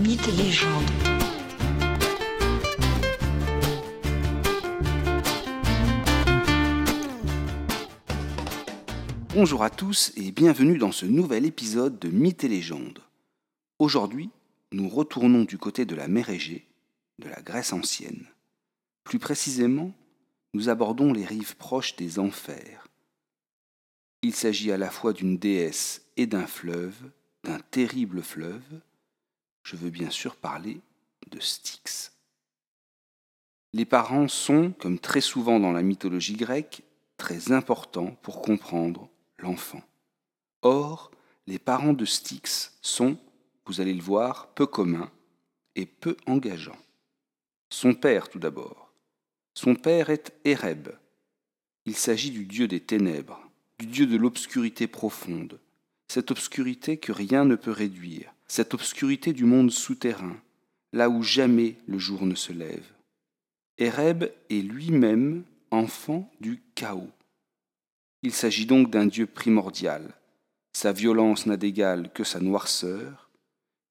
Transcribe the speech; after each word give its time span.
Mythes 0.00 0.28
et 0.28 0.32
légendes. 0.32 0.90
Bonjour 9.34 9.62
à 9.62 9.68
tous 9.68 10.12
et 10.16 10.30
bienvenue 10.32 10.78
dans 10.78 10.90
ce 10.90 11.04
nouvel 11.04 11.44
épisode 11.44 11.98
de 11.98 12.08
Mythes 12.08 12.44
et 12.44 12.48
légendes. 12.48 13.00
Aujourd'hui, 13.78 14.30
nous 14.72 14.88
retournons 14.88 15.44
du 15.44 15.58
côté 15.58 15.84
de 15.84 15.94
la 15.94 16.08
mer 16.08 16.30
Égée, 16.30 16.66
de 17.18 17.28
la 17.28 17.42
Grèce 17.42 17.74
ancienne. 17.74 18.24
Plus 19.04 19.18
précisément, 19.18 19.92
nous 20.54 20.70
abordons 20.70 21.12
les 21.12 21.26
rives 21.26 21.56
proches 21.56 21.96
des 21.96 22.18
enfers. 22.18 22.88
Il 24.22 24.34
s'agit 24.34 24.72
à 24.72 24.78
la 24.78 24.90
fois 24.90 25.12
d'une 25.12 25.36
déesse 25.36 26.06
et 26.16 26.26
d'un 26.26 26.46
fleuve, 26.46 26.96
d'un 27.44 27.58
terrible 27.70 28.22
fleuve. 28.22 28.80
Je 29.70 29.76
veux 29.76 29.90
bien 29.90 30.10
sûr 30.10 30.34
parler 30.34 30.80
de 31.30 31.38
Styx. 31.38 32.12
Les 33.72 33.84
parents 33.84 34.26
sont, 34.26 34.72
comme 34.72 34.98
très 34.98 35.20
souvent 35.20 35.60
dans 35.60 35.70
la 35.70 35.82
mythologie 35.82 36.34
grecque, 36.34 36.82
très 37.16 37.52
importants 37.52 38.16
pour 38.22 38.42
comprendre 38.42 39.08
l'enfant. 39.38 39.84
Or, 40.62 41.12
les 41.46 41.60
parents 41.60 41.92
de 41.92 42.04
Styx 42.04 42.76
sont, 42.82 43.16
vous 43.64 43.80
allez 43.80 43.94
le 43.94 44.02
voir, 44.02 44.48
peu 44.54 44.66
communs 44.66 45.12
et 45.76 45.86
peu 45.86 46.16
engageants. 46.26 46.82
Son 47.68 47.94
père 47.94 48.28
tout 48.28 48.40
d'abord. 48.40 48.92
Son 49.54 49.76
père 49.76 50.10
est 50.10 50.32
Éreb. 50.44 50.88
Il 51.84 51.94
s'agit 51.94 52.32
du 52.32 52.44
dieu 52.44 52.66
des 52.66 52.80
ténèbres, 52.80 53.40
du 53.78 53.86
dieu 53.86 54.08
de 54.08 54.16
l'obscurité 54.16 54.88
profonde, 54.88 55.60
cette 56.08 56.32
obscurité 56.32 56.96
que 56.96 57.12
rien 57.12 57.44
ne 57.44 57.54
peut 57.54 57.70
réduire, 57.70 58.34
cette 58.50 58.74
obscurité 58.74 59.32
du 59.32 59.44
monde 59.44 59.70
souterrain, 59.70 60.36
là 60.92 61.08
où 61.08 61.22
jamais 61.22 61.76
le 61.86 62.00
jour 62.00 62.26
ne 62.26 62.34
se 62.34 62.52
lève. 62.52 62.84
Éreb 63.78 64.24
est 64.24 64.60
lui-même 64.60 65.44
enfant 65.70 66.28
du 66.40 66.60
chaos. 66.74 67.12
Il 68.24 68.32
s'agit 68.32 68.66
donc 68.66 68.90
d'un 68.90 69.06
Dieu 69.06 69.26
primordial. 69.26 70.02
Sa 70.72 70.90
violence 70.90 71.46
n'a 71.46 71.56
d'égal 71.56 72.10
que 72.12 72.24
sa 72.24 72.40
noirceur. 72.40 73.30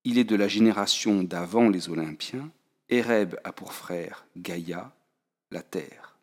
Il 0.04 0.18
est 0.18 0.26
de 0.26 0.36
la 0.36 0.50
génération 0.50 1.24
d'avant 1.24 1.70
les 1.70 1.88
Olympiens. 1.88 2.52
Éreb 2.90 3.38
a 3.46 3.54
pour 3.54 3.72
frère 3.72 4.26
Gaïa, 4.36 4.92
la 5.52 5.62
terre. 5.62 6.18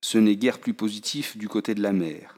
Ce 0.00 0.18
n'est 0.18 0.34
guère 0.34 0.58
plus 0.58 0.74
positif 0.74 1.36
du 1.36 1.46
côté 1.46 1.76
de 1.76 1.82
la 1.82 1.92
mer. 1.92 2.36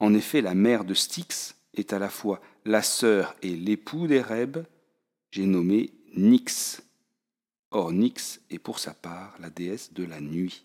En 0.00 0.12
effet, 0.12 0.40
la 0.40 0.56
mère 0.56 0.84
de 0.84 0.94
Styx 0.94 1.54
est 1.74 1.92
à 1.92 2.00
la 2.00 2.08
fois 2.08 2.40
la 2.64 2.82
sœur 2.82 3.36
et 3.42 3.54
l'époux 3.54 4.08
d'Éreb, 4.08 4.58
j'ai 5.30 5.46
nommé 5.46 5.92
Nyx. 6.16 6.82
Or, 7.70 7.92
Nyx 7.92 8.40
est 8.50 8.58
pour 8.58 8.78
sa 8.78 8.94
part 8.94 9.36
la 9.40 9.50
déesse 9.50 9.92
de 9.92 10.04
la 10.04 10.20
nuit. 10.20 10.64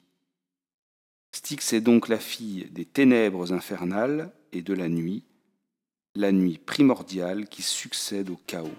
Styx 1.32 1.74
est 1.74 1.82
donc 1.82 2.08
la 2.08 2.20
fille 2.20 2.70
des 2.72 2.86
ténèbres 2.86 3.52
infernales 3.52 4.32
et 4.52 4.62
de 4.62 4.74
la 4.74 4.88
nuit, 4.88 5.24
la 6.16 6.32
nuit 6.32 6.60
primordiale 6.60 7.48
qui 7.48 7.62
succède 7.62 8.30
au 8.30 8.40
chaos. 8.48 8.70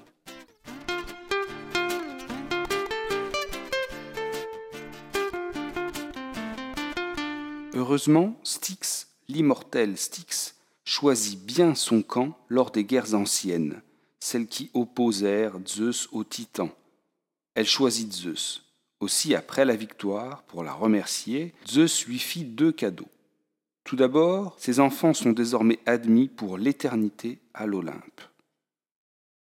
Heureusement, 7.75 8.39
Styx, 8.45 9.09
l'immortel 9.29 9.99
Styx, 9.99 10.55
choisit 10.85 11.45
bien 11.45 11.75
son 11.75 12.03
camp 12.03 12.39
lors 12.49 12.71
des 12.71 12.85
guerres 12.85 13.15
anciennes, 13.15 13.83
celles 14.25 14.47
qui 14.47 14.71
opposèrent 14.73 15.59
Zeus 15.67 16.09
aux 16.11 16.25
titans. 16.25 16.71
Elle 17.55 17.67
choisit 17.67 18.11
Zeus. 18.11 18.65
Aussi, 19.01 19.35
après 19.35 19.67
la 19.67 19.77
victoire, 19.77 20.45
pour 20.45 20.65
la 20.65 20.73
remercier, 20.73 21.53
Zeus 21.69 22.07
lui 22.07 22.19
fit 22.19 22.45
deux 22.45 22.73
cadeaux. 22.73 23.11
Tout 23.85 23.97
d'abord, 23.97 24.57
ses 24.59 24.81
enfants 24.81 25.13
sont 25.13 25.33
désormais 25.33 25.79
admis 25.85 26.29
pour 26.29 26.57
l'éternité 26.57 27.39
à 27.53 27.67
l'Olympe. 27.67 28.23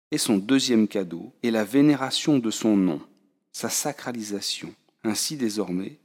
Et 0.10 0.18
son 0.18 0.38
deuxième 0.38 0.88
cadeau 0.88 1.32
est 1.44 1.52
la 1.52 1.64
vénération 1.64 2.40
de 2.40 2.50
son 2.50 2.76
nom, 2.76 3.00
sa 3.52 3.70
sacralisation. 3.70 4.74
Ainsi 5.04 5.38
désormais, 5.38 6.00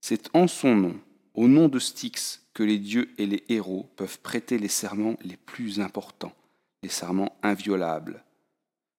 c'est 0.00 0.30
en 0.34 0.46
son 0.46 0.74
nom, 0.74 0.96
au 1.34 1.48
nom 1.48 1.68
de 1.68 1.78
Styx, 1.78 2.46
que 2.54 2.62
les 2.62 2.78
dieux 2.78 3.10
et 3.18 3.26
les 3.26 3.44
héros 3.50 3.90
peuvent 3.96 4.20
prêter 4.20 4.58
les 4.58 4.68
serments 4.68 5.18
les 5.22 5.36
plus 5.36 5.80
importants, 5.80 6.32
les 6.82 6.88
serments 6.88 7.38
inviolables. 7.42 8.24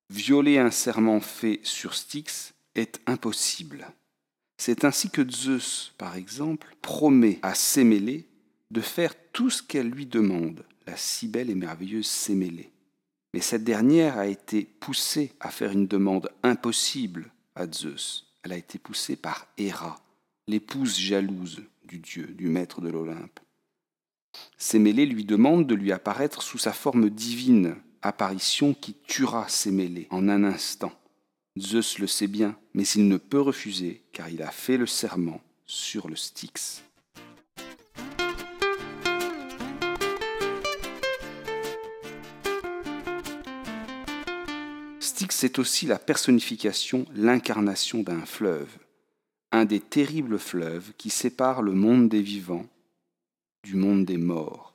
Violer 0.10 0.58
un 0.58 0.72
serment 0.72 1.20
fait 1.20 1.60
sur 1.64 1.94
Styx 1.94 2.54
est 2.76 3.02
impossible. 3.06 3.88
C'est 4.58 4.86
ainsi 4.86 5.10
que 5.10 5.30
Zeus, 5.30 5.94
par 5.98 6.16
exemple, 6.16 6.76
promet 6.82 7.40
à 7.42 7.54
Sémélé 7.54 8.26
de 8.72 8.82
faire 8.82 9.14
tout 9.32 9.50
ce 9.50 9.62
qu'elle 9.62 9.90
lui 9.90 10.06
demande, 10.06 10.66
la 10.88 10.98
si 10.98 11.28
belle 11.28 11.50
et 11.50 11.56
merveilleuse 11.56 12.08
Sémélé. 12.08 12.72
Mais 13.34 13.42
cette 13.42 13.64
dernière 13.64 14.18
a 14.18 14.28
été 14.28 14.64
poussée 14.64 15.34
à 15.40 15.52
faire 15.52 15.72
une 15.72 15.88
demande 15.88 16.32
impossible 16.44 17.32
à 17.56 17.72
Zeus. 17.72 18.26
Elle 18.44 18.54
a 18.54 18.58
été 18.58 18.80
poussée 18.80 19.16
par 19.16 19.48
Héra, 19.58 20.00
l'épouse 20.48 20.98
jalouse 20.98 21.64
du 21.86 22.00
dieu, 22.00 22.28
du 22.28 22.48
maître 22.48 22.82
de 22.82 22.90
l'Olympe. 22.90 23.40
Sémélé 24.70 25.06
lui 25.06 25.24
demande 25.24 25.66
de 25.66 25.76
lui 25.76 25.94
apparaître 25.94 26.42
sous 26.42 26.58
sa 26.58 26.74
forme 26.74 27.10
divine, 27.10 27.78
apparition 28.02 28.74
qui 28.74 28.96
tuera 29.08 29.48
Sémélé 29.48 30.08
en 30.10 30.28
un 30.28 30.44
instant. 30.44 30.92
Zeus 31.58 32.00
le 32.00 32.06
sait 32.06 32.28
bien, 32.28 32.58
mais 32.74 32.84
il 32.84 33.08
ne 33.08 33.16
peut 33.16 33.40
refuser, 33.40 34.04
car 34.12 34.28
il 34.28 34.42
a 34.42 34.52
fait 34.52 34.76
le 34.76 34.86
serment 34.86 35.40
sur 35.66 36.10
le 36.10 36.18
Styx. 36.18 36.84
Styx 45.00 45.46
est 45.46 45.60
aussi 45.60 45.86
la 45.86 45.98
personnification, 45.98 47.06
l'incarnation 47.16 48.04
d'un 48.04 48.26
fleuve, 48.26 48.78
un 49.54 49.64
des 49.64 49.80
terribles 49.80 50.38
fleuves 50.38 50.92
qui 50.98 51.10
séparent 51.10 51.62
le 51.62 51.72
monde 51.72 52.10
des 52.10 52.22
vivants 52.22 52.66
du 53.68 53.76
monde 53.76 54.06
des 54.06 54.18
morts. 54.18 54.74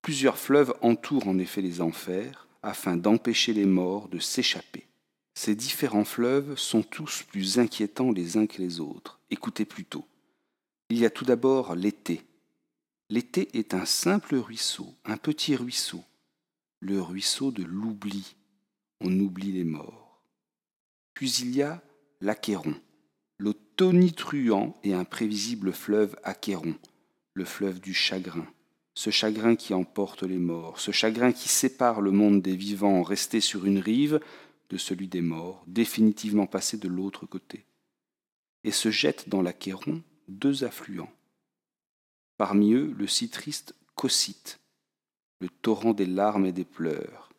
Plusieurs 0.00 0.38
fleuves 0.38 0.72
entourent 0.82 1.26
en 1.26 1.36
effet 1.36 1.62
les 1.62 1.80
enfers 1.80 2.46
afin 2.62 2.96
d'empêcher 2.96 3.52
les 3.52 3.64
morts 3.64 4.08
de 4.08 4.20
s'échapper. 4.20 4.86
Ces 5.34 5.56
différents 5.56 6.04
fleuves 6.04 6.56
sont 6.56 6.84
tous 6.84 7.24
plus 7.24 7.58
inquiétants 7.58 8.12
les 8.12 8.36
uns 8.36 8.46
que 8.46 8.62
les 8.62 8.78
autres. 8.78 9.18
Écoutez 9.30 9.64
plutôt. 9.64 10.06
Il 10.90 10.98
y 10.98 11.04
a 11.04 11.10
tout 11.10 11.24
d'abord 11.24 11.74
l'été. 11.74 12.22
L'été 13.10 13.48
est 13.58 13.74
un 13.74 13.84
simple 13.84 14.36
ruisseau, 14.36 14.94
un 15.04 15.16
petit 15.16 15.56
ruisseau, 15.56 16.04
le 16.78 17.02
ruisseau 17.02 17.50
de 17.50 17.64
l'oubli. 17.64 18.36
On 19.00 19.10
oublie 19.18 19.50
les 19.50 19.64
morts. 19.64 20.22
Puis 21.14 21.32
il 21.40 21.56
y 21.56 21.62
a 21.62 21.82
l'Achéron, 22.20 22.76
le 23.38 23.54
tonitruant 23.54 24.78
et 24.84 24.94
imprévisible 24.94 25.72
fleuve 25.72 26.14
Achéron, 26.22 26.76
le 27.34 27.44
fleuve 27.44 27.80
du 27.80 27.94
chagrin, 27.94 28.46
ce 28.94 29.10
chagrin 29.10 29.56
qui 29.56 29.74
emporte 29.74 30.22
les 30.22 30.38
morts, 30.38 30.80
ce 30.80 30.90
chagrin 30.90 31.32
qui 31.32 31.48
sépare 31.48 32.00
le 32.00 32.10
monde 32.10 32.42
des 32.42 32.56
vivants 32.56 33.02
restés 33.02 33.40
sur 33.40 33.66
une 33.66 33.78
rive 33.78 34.20
de 34.70 34.76
celui 34.76 35.08
des 35.08 35.20
morts, 35.20 35.62
définitivement 35.66 36.46
passé 36.46 36.78
de 36.78 36.88
l'autre 36.88 37.26
côté, 37.26 37.66
et 38.62 38.70
se 38.70 38.90
jettent 38.90 39.28
dans 39.28 39.42
l'Achéron 39.42 40.02
deux 40.28 40.64
affluents. 40.64 41.12
Parmi 42.36 42.72
eux, 42.72 42.94
le 42.96 43.06
si 43.06 43.28
triste 43.28 43.74
le 45.40 45.48
torrent 45.48 45.94
des 45.94 46.06
larmes 46.06 46.46
et 46.46 46.52
des 46.52 46.64
pleurs. 46.64 47.30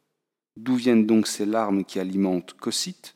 D'où 0.55 0.75
viennent 0.75 1.05
donc 1.05 1.27
ces 1.27 1.45
larmes 1.45 1.83
qui 1.83 1.99
alimentent 1.99 2.53
Cocyte 2.53 3.15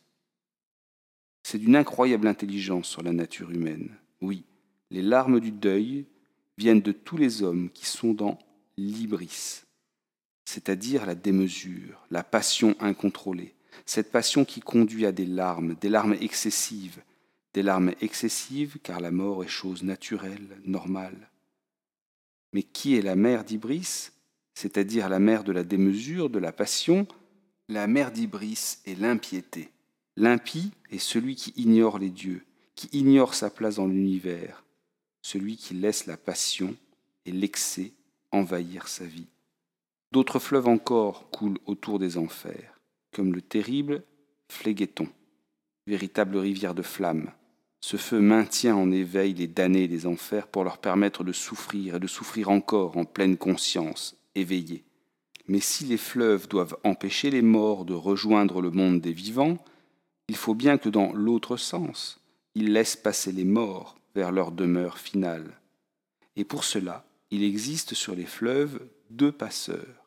C'est 1.44 1.58
d'une 1.58 1.76
incroyable 1.76 2.28
intelligence 2.28 2.88
sur 2.88 3.02
la 3.02 3.12
nature 3.12 3.50
humaine. 3.52 3.98
Oui, 4.22 4.44
les 4.92 5.02
larmes 5.02 5.40
du 5.40 5.52
deuil 5.52 6.06
viennent 6.60 6.82
de 6.82 6.92
tous 6.92 7.16
les 7.16 7.42
hommes 7.42 7.70
qui 7.74 7.86
sont 7.86 8.14
dans 8.14 8.38
l'ibris, 8.78 9.64
c'est-à-dire 10.44 11.06
la 11.06 11.16
démesure, 11.16 12.06
la 12.12 12.22
passion 12.22 12.76
incontrôlée, 12.82 13.56
cette 13.86 14.12
passion 14.12 14.44
qui 14.44 14.60
conduit 14.60 15.06
à 15.06 15.14
des 15.14 15.26
larmes, 15.26 15.76
des 15.80 15.88
larmes 15.88 16.18
excessives, 16.20 17.02
des 17.54 17.64
larmes 17.64 17.94
excessives 18.02 18.78
car 18.84 19.00
la 19.00 19.10
mort 19.10 19.42
est 19.44 19.48
chose 19.48 19.84
naturelle, 19.84 20.60
normale. 20.66 21.30
Mais 22.52 22.64
qui 22.64 22.96
est 22.96 23.02
la 23.02 23.16
mère 23.16 23.46
d'Ibris, 23.46 24.10
c'est-à-dire 24.54 25.08
la 25.08 25.20
mère 25.20 25.46
de 25.46 25.54
la 25.54 25.64
démesure, 25.64 26.30
de 26.30 26.40
la 26.40 26.52
passion? 26.52 27.08
La 27.70 27.88
mère 27.88 28.12
d'Ibris 28.12 28.80
est 28.86 29.00
l'impiété. 29.00 29.70
L'impie 30.18 30.72
est 30.92 31.00
celui 31.00 31.36
qui 31.36 31.54
ignore 31.56 32.00
les 32.00 32.10
dieux, 32.10 32.44
qui 32.76 32.90
ignore 32.92 33.34
sa 33.34 33.50
place 33.50 33.76
dans 33.76 33.88
l'univers, 33.88 34.66
celui 35.22 35.58
qui 35.58 35.74
laisse 35.74 36.06
la 36.06 36.18
passion 36.18 36.76
et 37.26 37.32
l'excès 37.32 37.94
envahir 38.32 38.88
sa 38.88 39.06
vie. 39.06 39.28
D'autres 40.12 40.40
fleuves 40.40 40.68
encore 40.68 41.30
coulent 41.30 41.60
autour 41.66 42.00
des 42.00 42.18
enfers, 42.18 42.80
comme 43.12 43.34
le 43.34 43.42
terrible 43.42 44.04
Phléguéton. 44.52 45.08
véritable 45.86 46.38
rivière 46.38 46.76
de 46.76 46.82
flammes. 46.82 47.32
Ce 47.82 47.98
feu 47.98 48.20
maintient 48.20 48.76
en 48.76 48.92
éveil 48.92 49.34
les 49.34 49.48
damnés 49.48 49.88
des 49.88 50.06
enfers 50.06 50.48
pour 50.48 50.64
leur 50.64 50.80
permettre 50.80 51.24
de 51.24 51.32
souffrir 51.32 51.96
et 51.96 52.00
de 52.00 52.08
souffrir 52.08 52.50
encore 52.50 52.98
en 52.98 53.06
pleine 53.06 53.38
conscience, 53.38 54.18
éveillée. 54.36 54.84
Mais 55.48 55.60
si 55.60 55.86
les 55.86 55.98
fleuves 55.98 56.48
doivent 56.48 56.78
empêcher 56.84 57.32
les 57.32 57.42
morts 57.42 57.86
de 57.86 57.94
rejoindre 57.94 58.62
le 58.62 58.70
monde 58.70 59.02
des 59.02 59.14
vivants, 59.14 59.58
il 60.28 60.36
faut 60.36 60.54
bien 60.54 60.78
que 60.78 60.90
dans 60.90 61.12
l'autre 61.14 61.58
sens, 61.58 62.20
ils 62.54 62.72
laissent 62.72 62.98
passer 62.98 63.32
les 63.32 63.46
morts 63.46 63.99
vers 64.16 64.32
leur 64.32 64.52
demeure 64.52 64.98
finale. 64.98 65.60
Et 66.36 66.44
pour 66.44 66.64
cela, 66.64 67.06
il 67.32 67.44
existe 67.44 67.94
sur 67.94 68.16
les 68.16 68.26
fleuves 68.26 68.88
deux 69.10 69.32
passeurs, 69.32 70.06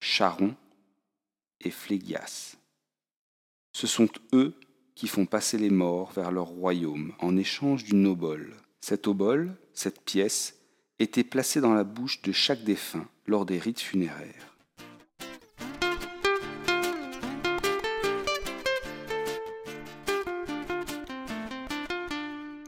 Charon 0.00 0.54
et 1.60 1.70
Phlégias. 1.70 2.56
Ce 3.72 3.86
sont 3.86 4.08
eux 4.32 4.54
qui 4.94 5.06
font 5.06 5.26
passer 5.26 5.58
les 5.58 5.70
morts 5.70 6.12
vers 6.12 6.32
leur 6.32 6.46
royaume 6.46 7.14
en 7.20 7.36
échange 7.36 7.84
d'une 7.84 8.06
obole. 8.06 8.56
Cette 8.80 9.06
obole, 9.06 9.56
cette 9.72 10.00
pièce, 10.00 10.56
était 10.98 11.24
placée 11.24 11.60
dans 11.60 11.74
la 11.74 11.84
bouche 11.84 12.22
de 12.22 12.32
chaque 12.32 12.64
défunt 12.64 13.08
lors 13.26 13.46
des 13.46 13.58
rites 13.58 13.80
funéraires. 13.80 14.47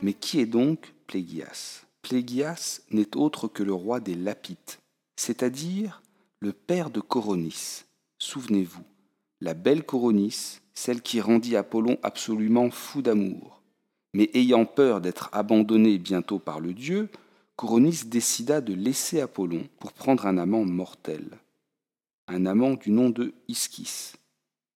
Mais 0.02 0.14
qui 0.14 0.40
est 0.40 0.46
donc 0.46 0.94
Plégias? 1.06 1.84
Plégias 2.02 2.80
n'est 2.90 3.16
autre 3.16 3.48
que 3.48 3.62
le 3.62 3.74
roi 3.74 4.00
des 4.00 4.14
Lapites, 4.14 4.80
c'est-à-dire 5.16 6.02
le 6.38 6.52
père 6.52 6.90
de 6.90 7.00
Coronis. 7.00 7.84
Souvenez-vous, 8.18 8.84
la 9.40 9.54
belle 9.54 9.84
Coronis, 9.84 10.60
celle 10.72 11.02
qui 11.02 11.20
rendit 11.20 11.56
Apollon 11.56 11.98
absolument 12.02 12.70
fou 12.70 13.02
d'amour. 13.02 13.60
Mais 14.14 14.30
ayant 14.34 14.64
peur 14.64 15.00
d'être 15.00 15.28
abandonné 15.32 15.98
bientôt 15.98 16.38
par 16.38 16.60
le 16.60 16.72
dieu, 16.72 17.10
Coronis 17.56 18.04
décida 18.06 18.62
de 18.62 18.72
laisser 18.72 19.20
Apollon 19.20 19.68
pour 19.78 19.92
prendre 19.92 20.26
un 20.26 20.38
amant 20.38 20.64
mortel, 20.64 21.38
un 22.26 22.46
amant 22.46 22.72
du 22.72 22.90
nom 22.90 23.10
de 23.10 23.34
Ischys. 23.48 24.14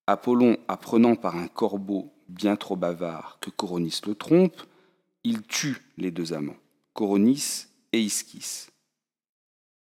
Apollon, 0.07 0.59
apprenant 0.69 1.17
par 1.17 1.37
un 1.37 1.49
corbeau 1.49 2.13
bien 2.29 2.57
trop 2.57 2.77
bavard 2.77 3.39
que 3.41 3.49
Coronis 3.49 4.03
le 4.07 4.15
trompe, 4.15 4.61
il 5.25 5.43
tue 5.43 5.83
les 5.97 6.11
deux 6.11 6.33
amants, 6.35 6.57
Coronis 6.93 7.67
et 7.93 8.01
Ischys. 8.01 8.69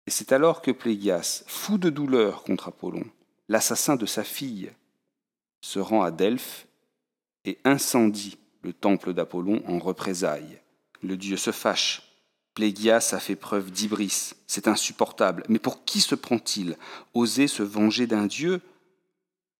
Et 0.06 0.10
c'est 0.10 0.32
alors 0.32 0.60
que 0.60 0.72
Plégias, 0.72 1.44
fou 1.46 1.78
de 1.78 1.88
douleur 1.88 2.42
contre 2.42 2.68
Apollon, 2.68 3.04
l'assassin 3.48 3.96
de 3.96 4.06
sa 4.06 4.24
fille, 4.24 4.72
se 5.60 5.78
rend 5.78 6.02
à 6.02 6.10
Delphes 6.10 6.66
et 7.44 7.58
incendie 7.64 8.38
le 8.62 8.72
temple 8.72 9.14
d'Apollon 9.14 9.62
en 9.66 9.78
représailles. 9.78 10.60
Le 11.02 11.16
dieu 11.16 11.36
se 11.36 11.52
fâche. 11.52 12.02
Plégias 12.54 13.10
a 13.12 13.20
fait 13.20 13.36
preuve 13.36 13.70
d'ibris. 13.70 14.32
C'est 14.46 14.68
insupportable. 14.68 15.44
Mais 15.48 15.58
pour 15.58 15.84
qui 15.84 16.00
se 16.00 16.14
prend-il? 16.14 16.76
Oser 17.14 17.46
se 17.46 17.62
venger 17.62 18.06
d'un 18.06 18.26
dieu? 18.26 18.60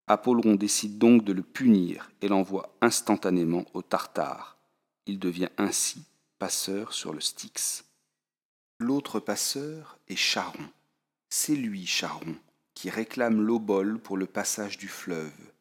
Apollon 0.07 0.57
décide 0.57 0.99
donc 0.99 1.25
de 1.25 1.33
le 1.33 1.43
punir 1.43 2.11
et 2.21 2.29
l'envoie 2.29 2.75
instantanément 2.81 3.65
au 3.73 3.83
Tartare. 3.83 4.60
Il 5.07 5.19
devient 5.19 5.49
ainsi 5.57 6.05
passeur 6.39 6.93
sur 6.93 7.13
le 7.13 7.21
Styx. 7.21 7.85
L'autre 8.79 9.21
passeur 9.21 9.99
est 10.09 10.17
Charon. 10.17 10.69
C'est 11.29 11.55
lui, 11.55 11.87
Charon, 11.87 12.37
qui 12.75 12.91
réclame 12.91 13.43
l'obole 13.43 13.99
pour 13.99 14.17
le 14.17 14.27
passage 14.27 14.79
du 14.79 14.89
fleuve. 14.89 15.53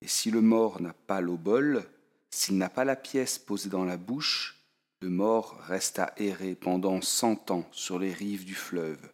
Et 0.00 0.08
si 0.08 0.30
le 0.30 0.40
mort 0.40 0.80
n'a 0.80 0.92
pas 0.92 1.20
l'obole, 1.20 1.84
s'il 2.30 2.58
n'a 2.58 2.68
pas 2.68 2.84
la 2.84 2.96
pièce 2.96 3.38
posée 3.38 3.68
dans 3.68 3.84
la 3.84 3.96
bouche, 3.96 4.56
le 5.00 5.08
mort 5.08 5.58
reste 5.62 5.98
à 5.98 6.12
errer 6.16 6.54
pendant 6.54 7.00
cent 7.00 7.50
ans 7.50 7.68
sur 7.72 7.98
les 7.98 8.12
rives 8.12 8.44
du 8.44 8.54
fleuve. 8.54 9.12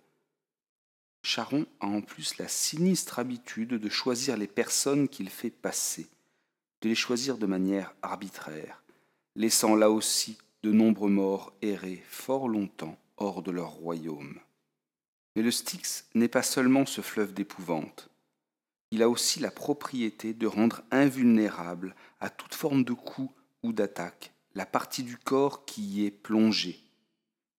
Charon 1.22 1.66
a 1.80 1.86
en 1.86 2.00
plus 2.00 2.38
la 2.38 2.48
sinistre 2.48 3.18
habitude 3.18 3.74
de 3.74 3.88
choisir 3.88 4.36
les 4.36 4.46
personnes 4.46 5.08
qu'il 5.08 5.30
fait 5.30 5.50
passer, 5.50 6.06
de 6.82 6.88
les 6.88 6.94
choisir 6.94 7.38
de 7.38 7.46
manière 7.46 7.94
arbitraire 8.02 8.83
laissant 9.36 9.74
là 9.74 9.90
aussi 9.90 10.38
de 10.62 10.72
nombreux 10.72 11.10
morts 11.10 11.52
errer 11.62 12.02
fort 12.08 12.48
longtemps 12.48 12.98
hors 13.16 13.42
de 13.42 13.50
leur 13.50 13.70
royaume. 13.70 14.38
Mais 15.36 15.42
le 15.42 15.50
Styx 15.50 16.08
n'est 16.14 16.28
pas 16.28 16.42
seulement 16.42 16.86
ce 16.86 17.00
fleuve 17.00 17.34
d'épouvante. 17.34 18.08
Il 18.90 19.02
a 19.02 19.08
aussi 19.08 19.40
la 19.40 19.50
propriété 19.50 20.34
de 20.34 20.46
rendre 20.46 20.82
invulnérable 20.90 21.96
à 22.20 22.30
toute 22.30 22.54
forme 22.54 22.84
de 22.84 22.92
coup 22.92 23.32
ou 23.62 23.72
d'attaque 23.72 24.32
la 24.54 24.66
partie 24.66 25.02
du 25.02 25.16
corps 25.16 25.64
qui 25.64 25.82
y 25.82 26.06
est 26.06 26.10
plongée. 26.10 26.78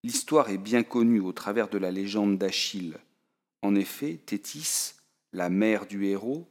L'histoire 0.04 0.50
est 0.50 0.58
bien 0.58 0.84
connue 0.84 1.20
au 1.20 1.34
travers 1.34 1.68
de 1.68 1.78
la 1.78 1.92
légende 1.92 2.38
d'Achille. 2.38 2.98
En 3.62 3.76
effet, 3.76 4.20
Thétis, 4.26 4.94
la 5.34 5.50
mère 5.50 5.88
du 5.88 6.06
héros, 6.06 6.48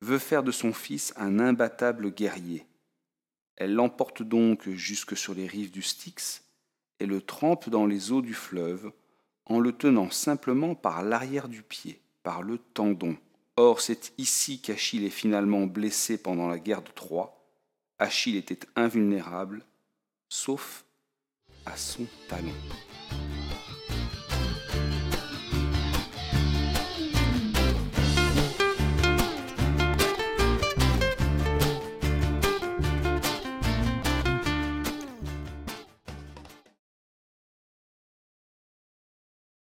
veut 0.00 0.18
faire 0.18 0.42
de 0.42 0.52
son 0.52 0.72
fils 0.72 1.12
un 1.16 1.38
imbattable 1.38 2.10
guerrier. 2.10 2.64
Elle 3.56 3.74
l'emporte 3.74 4.22
donc 4.22 4.68
jusque 4.70 5.16
sur 5.16 5.34
les 5.34 5.46
rives 5.46 5.70
du 5.70 5.82
Styx 5.82 6.44
et 7.00 7.06
le 7.06 7.20
trempe 7.20 7.68
dans 7.68 7.86
les 7.86 8.12
eaux 8.12 8.22
du 8.22 8.34
fleuve 8.34 8.92
en 9.46 9.58
le 9.58 9.72
tenant 9.72 10.10
simplement 10.10 10.74
par 10.74 11.02
l'arrière 11.02 11.48
du 11.48 11.62
pied, 11.62 12.00
par 12.22 12.42
le 12.42 12.58
tendon. 12.58 13.16
Or, 13.56 13.80
c'est 13.80 14.12
ici 14.18 14.60
qu'Achille 14.60 15.04
est 15.04 15.10
finalement 15.10 15.66
blessé 15.66 16.16
pendant 16.16 16.48
la 16.48 16.58
guerre 16.58 16.82
de 16.82 16.90
Troie. 16.90 17.44
Achille 17.98 18.36
était 18.36 18.66
invulnérable, 18.76 19.64
sauf 20.28 20.84
à 21.66 21.76
son 21.76 22.06
talon. 22.28 22.52